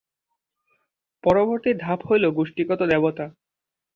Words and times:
পরবর্তী 1.23 1.71
ধাপ 1.75 1.99
হইল 2.07 2.25
গোষ্ঠীগত 2.29 2.81
দেবতা। 2.83 3.25